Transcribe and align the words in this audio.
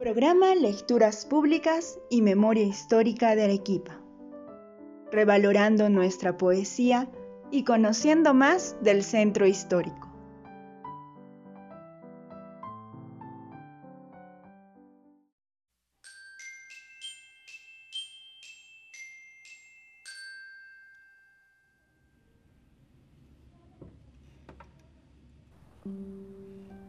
Programa 0.00 0.54
Lecturas 0.54 1.26
Públicas 1.26 1.98
y 2.08 2.22
Memoria 2.22 2.64
Histórica 2.64 3.36
de 3.36 3.44
Arequipa. 3.44 4.00
Revalorando 5.12 5.90
nuestra 5.90 6.38
poesía 6.38 7.10
y 7.50 7.64
conociendo 7.64 8.32
más 8.32 8.76
del 8.80 9.04
centro 9.04 9.46
histórico. 9.46 10.08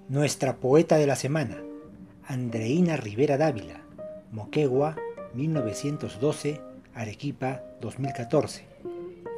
Nuestra 0.07 0.55
poeta 0.62 0.96
de 0.96 1.07
la 1.07 1.18
semana, 1.18 1.62
Andreina 2.32 2.96
Rivera 2.96 3.36
Dávila, 3.38 3.82
Moquegua, 4.32 4.96
1912, 5.34 6.62
Arequipa, 6.94 7.62
2014. 7.82 8.64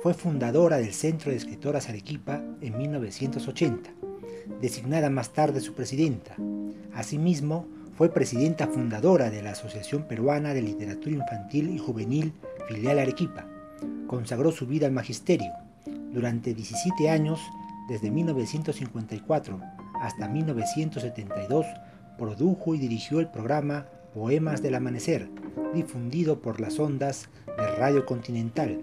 Fue 0.03 0.13
fundadora 0.13 0.77
del 0.77 0.93
Centro 0.93 1.31
de 1.31 1.37
Escritoras 1.37 1.89
Arequipa 1.89 2.43
en 2.61 2.77
1980, 2.77 3.89
designada 4.61 5.09
más 5.09 5.33
tarde 5.33 5.59
su 5.59 5.73
presidenta. 5.73 6.35
Asimismo, 6.93 7.65
fue 7.97 8.09
presidenta 8.09 8.67
fundadora 8.67 9.31
de 9.31 9.41
la 9.41 9.53
Asociación 9.53 10.03
Peruana 10.03 10.53
de 10.53 10.61
Literatura 10.61 11.15
Infantil 11.15 11.71
y 11.71 11.79
Juvenil 11.79 12.31
Filial 12.67 12.99
Arequipa. 12.99 13.47
Consagró 14.05 14.51
su 14.51 14.67
vida 14.67 14.85
al 14.85 14.93
magisterio. 14.93 15.51
Durante 16.11 16.53
17 16.53 17.09
años, 17.09 17.39
desde 17.89 18.11
1954 18.11 19.59
hasta 19.99 20.27
1972 20.27 21.65
produjo 22.17 22.75
y 22.75 22.79
dirigió 22.79 23.19
el 23.19 23.27
programa 23.27 23.87
Poemas 24.13 24.61
del 24.61 24.75
Amanecer, 24.75 25.27
difundido 25.73 26.39
por 26.41 26.59
las 26.59 26.79
ondas 26.79 27.29
de 27.45 27.75
Radio 27.75 28.05
Continental. 28.05 28.81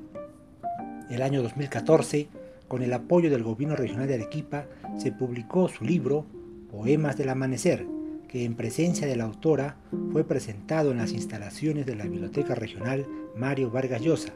El 1.08 1.22
año 1.22 1.42
2014, 1.42 2.28
con 2.68 2.82
el 2.82 2.92
apoyo 2.92 3.30
del 3.30 3.42
Gobierno 3.42 3.76
Regional 3.76 4.06
de 4.06 4.14
Arequipa, 4.14 4.66
se 4.98 5.12
publicó 5.12 5.68
su 5.68 5.84
libro 5.84 6.26
Poemas 6.70 7.16
del 7.16 7.28
Amanecer, 7.28 7.86
que 8.28 8.44
en 8.44 8.54
presencia 8.54 9.06
de 9.06 9.16
la 9.16 9.24
autora 9.24 9.76
fue 10.12 10.24
presentado 10.24 10.92
en 10.92 10.98
las 10.98 11.12
instalaciones 11.12 11.86
de 11.86 11.96
la 11.96 12.04
Biblioteca 12.04 12.54
Regional 12.54 13.06
Mario 13.36 13.70
Vargas 13.70 14.02
Llosa, 14.02 14.32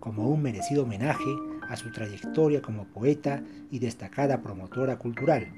como 0.00 0.28
un 0.30 0.42
merecido 0.42 0.84
homenaje 0.84 1.30
a 1.68 1.76
su 1.76 1.90
trayectoria 1.90 2.62
como 2.62 2.84
poeta 2.84 3.42
y 3.70 3.78
destacada 3.78 4.42
promotora 4.42 4.98
cultural. 4.98 5.48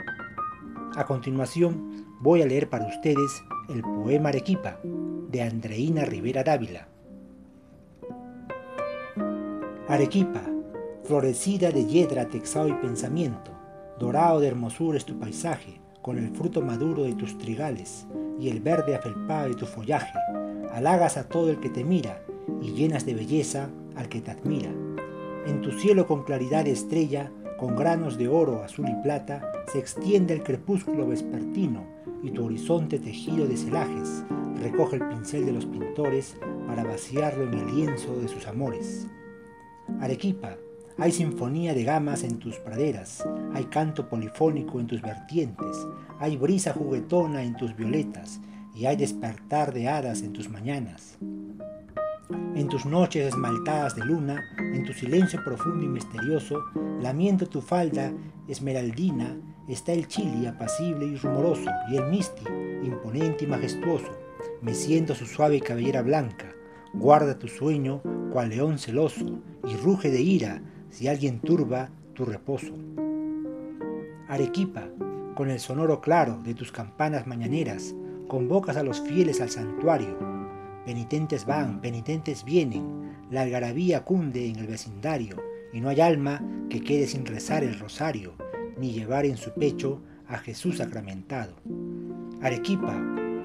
A 0.94 1.04
continuación, 1.04 2.06
voy 2.20 2.42
a 2.42 2.46
leer 2.46 2.70
para 2.70 2.86
ustedes 2.86 3.42
el 3.68 3.82
poema 3.82 4.28
Arequipa 4.28 4.78
de 4.84 5.42
Andreina 5.42 6.04
Rivera 6.04 6.44
Dávila. 6.44 6.88
Arequipa, 9.88 10.42
florecida 11.04 11.70
de 11.70 11.84
yedra, 11.86 12.28
texao 12.28 12.68
y 12.68 12.72
pensamiento, 12.74 13.50
dorado 13.98 14.40
de 14.40 14.48
hermosura 14.48 14.96
es 14.96 15.04
tu 15.04 15.18
paisaje, 15.18 15.80
con 16.02 16.18
el 16.18 16.30
fruto 16.30 16.62
maduro 16.62 17.02
de 17.02 17.14
tus 17.14 17.36
trigales 17.36 18.06
y 18.38 18.48
el 18.48 18.60
verde 18.60 18.94
afelpado 18.94 19.48
de 19.48 19.54
tu 19.54 19.66
follaje. 19.66 20.18
Halagas 20.72 21.16
a 21.16 21.28
todo 21.28 21.50
el 21.50 21.60
que 21.60 21.68
te 21.68 21.84
mira 21.84 22.22
y 22.62 22.72
llenas 22.72 23.04
de 23.04 23.14
belleza 23.14 23.70
al 23.96 24.08
que 24.08 24.20
te 24.20 24.30
admira. 24.30 24.70
En 25.46 25.60
tu 25.62 25.72
cielo 25.72 26.06
con 26.06 26.24
claridad 26.24 26.64
de 26.64 26.72
estrella 26.72 27.30
con 27.58 27.76
granos 27.76 28.18
de 28.18 28.28
oro, 28.28 28.62
azul 28.62 28.88
y 28.88 29.02
plata, 29.02 29.52
se 29.72 29.78
extiende 29.78 30.34
el 30.34 30.42
crepúsculo 30.42 31.06
vespertino 31.06 31.84
y 32.22 32.30
tu 32.30 32.44
horizonte 32.44 32.98
tejido 32.98 33.46
de 33.46 33.56
celajes 33.56 34.24
recoge 34.60 34.96
el 34.96 35.08
pincel 35.08 35.46
de 35.46 35.52
los 35.52 35.66
pintores 35.66 36.36
para 36.66 36.84
vaciarlo 36.84 37.44
en 37.44 37.54
el 37.54 37.74
lienzo 37.74 38.16
de 38.16 38.28
sus 38.28 38.46
amores. 38.46 39.06
Arequipa, 40.00 40.56
hay 40.98 41.12
sinfonía 41.12 41.74
de 41.74 41.84
gamas 41.84 42.24
en 42.24 42.38
tus 42.38 42.56
praderas, 42.56 43.26
hay 43.54 43.64
canto 43.64 44.08
polifónico 44.08 44.80
en 44.80 44.86
tus 44.86 45.02
vertientes, 45.02 45.86
hay 46.18 46.36
brisa 46.36 46.72
juguetona 46.72 47.42
en 47.42 47.56
tus 47.56 47.76
violetas 47.76 48.40
y 48.74 48.86
hay 48.86 48.96
despertar 48.96 49.72
de 49.72 49.88
hadas 49.88 50.22
en 50.22 50.32
tus 50.32 50.48
mañanas. 50.48 51.18
En 52.28 52.68
tus 52.68 52.86
noches 52.86 53.28
esmaltadas 53.28 53.94
de 53.94 54.04
luna, 54.04 54.42
en 54.58 54.84
tu 54.84 54.92
silencio 54.92 55.42
profundo 55.44 55.84
y 55.84 55.88
misterioso, 55.88 56.64
lamiendo 57.00 57.46
tu 57.46 57.60
falda 57.60 58.12
esmeraldina, 58.48 59.36
está 59.68 59.92
el 59.92 60.08
chili 60.08 60.46
apacible 60.46 61.06
y 61.06 61.16
rumoroso, 61.16 61.70
y 61.90 61.96
el 61.96 62.06
misti, 62.06 62.44
imponente 62.82 63.44
y 63.44 63.46
majestuoso, 63.46 64.10
meciendo 64.62 65.14
su 65.14 65.26
suave 65.26 65.60
cabellera 65.60 66.02
blanca, 66.02 66.52
guarda 66.94 67.38
tu 67.38 67.46
sueño 67.46 68.00
cual 68.32 68.48
león 68.48 68.78
celoso, 68.78 69.40
y 69.68 69.76
ruge 69.76 70.10
de 70.10 70.20
ira 70.20 70.62
si 70.90 71.08
alguien 71.08 71.40
turba 71.40 71.90
tu 72.14 72.24
reposo. 72.24 72.72
Arequipa, 74.28 74.88
con 75.34 75.50
el 75.50 75.60
sonoro 75.60 76.00
claro 76.00 76.40
de 76.42 76.54
tus 76.54 76.72
campanas 76.72 77.26
mañaneras, 77.26 77.94
convocas 78.26 78.76
a 78.76 78.82
los 78.82 79.00
fieles 79.00 79.40
al 79.40 79.50
santuario, 79.50 80.35
Penitentes 80.86 81.44
van, 81.46 81.80
penitentes 81.80 82.44
vienen, 82.44 83.10
la 83.28 83.42
algarabía 83.42 84.04
cunde 84.04 84.46
en 84.46 84.54
el 84.54 84.68
vecindario, 84.68 85.42
y 85.72 85.80
no 85.80 85.88
hay 85.88 86.00
alma 86.00 86.40
que 86.70 86.80
quede 86.80 87.08
sin 87.08 87.26
rezar 87.26 87.64
el 87.64 87.76
rosario, 87.80 88.34
ni 88.78 88.92
llevar 88.92 89.26
en 89.26 89.36
su 89.36 89.50
pecho 89.50 90.00
a 90.28 90.38
Jesús 90.38 90.76
sacramentado. 90.76 91.54
Arequipa, 92.40 92.96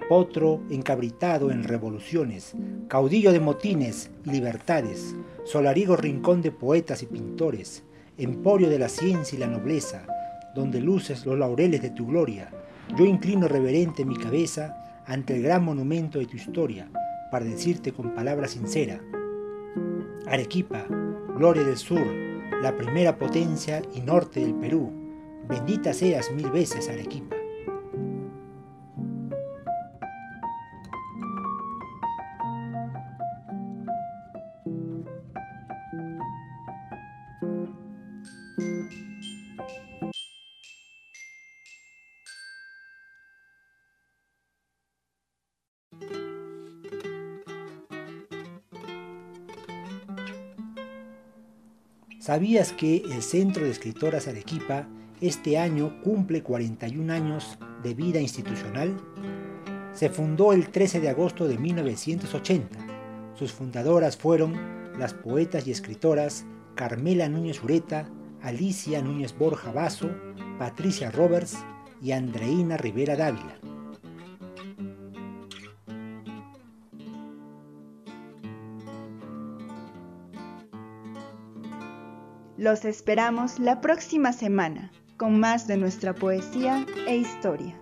potro 0.08 0.62
encabritado 0.70 1.50
en 1.50 1.64
revoluciones, 1.64 2.54
caudillo 2.88 3.32
de 3.32 3.40
motines 3.40 4.12
y 4.24 4.30
libertades, 4.30 5.16
solarigo 5.44 5.96
rincón 5.96 6.44
de 6.44 6.52
poetas 6.52 7.02
y 7.02 7.08
pintores, 7.08 7.84
emporio 8.20 8.70
de 8.70 8.78
la 8.78 8.88
ciencia 8.88 9.36
y 9.36 9.40
la 9.40 9.48
nobleza, 9.48 10.06
donde 10.54 10.80
luces 10.80 11.26
los 11.26 11.40
laureles 11.40 11.82
de 11.82 11.90
tu 11.90 12.06
gloria, 12.06 12.52
yo 12.96 13.04
inclino 13.04 13.48
reverente 13.48 14.06
mi 14.06 14.16
cabeza 14.16 15.04
ante 15.08 15.36
el 15.36 15.42
gran 15.42 15.66
monumento 15.66 16.20
de 16.20 16.28
tu 16.28 16.38
historia, 16.38 16.88
para 17.32 17.46
decirte 17.46 17.94
con 17.94 18.14
palabras 18.14 18.52
sinceras, 18.52 19.02
Arequipa, 20.28 20.86
gloria 21.36 21.64
del 21.64 21.78
sur, 21.78 22.06
la 22.62 22.76
primera 22.78 23.18
potencia 23.18 23.82
y 23.96 24.02
norte 24.02 24.42
del 24.42 24.54
Perú, 24.54 24.92
bendita 25.48 25.94
seas 25.94 26.32
mil 26.32 26.52
veces 26.52 26.90
Arequipa. 26.90 27.36
¿Sabías 52.22 52.72
que 52.72 52.98
el 52.98 53.24
Centro 53.24 53.64
de 53.64 53.72
Escritoras 53.72 54.28
Arequipa 54.28 54.88
este 55.22 55.58
año 55.58 56.00
cumple 56.04 56.44
41 56.44 57.12
años 57.12 57.58
de 57.82 57.96
vida 57.96 58.20
institucional? 58.20 58.96
Se 59.92 60.08
fundó 60.12 60.54
el 60.54 60.70
13 60.70 61.00
de 61.00 61.10
agosto 61.10 61.48
de 61.48 61.58
1980. 61.58 62.78
Sus 63.34 63.52
fundadoras 63.52 64.18
fueron 64.18 64.54
las 65.00 65.16
poetas 65.16 65.66
y 65.66 65.72
escritoras 65.72 66.46
Carmela 66.76 67.28
Núñez 67.28 67.64
Ureta, 67.64 68.08
Alicia 68.44 69.02
Núñez 69.02 69.36
Borja 69.36 69.72
Vaso, 69.72 70.12
Patricia 70.60 71.10
Roberts 71.10 71.58
y 72.04 72.12
Andreina 72.12 72.78
Rivera 72.78 73.16
Dávila. 73.16 73.71
Los 82.62 82.86
esperamos 82.86 83.58
la 83.58 83.82
próxima 83.82 84.34
semana 84.34 84.92
con 85.18 85.40
más 85.40 85.66
de 85.66 85.78
nuestra 85.78 86.14
poesía 86.14 86.86
e 87.08 87.18
historia. 87.18 87.76